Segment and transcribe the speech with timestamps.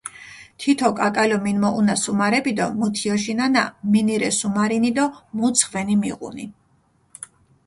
[0.61, 5.05] თითო კაკალო მინმოჸუნა სუმარეფი დო მჷთიოშინანა, მინი რე სუმარინი დო
[5.37, 6.45] მუ ძღვენი მიღუნი.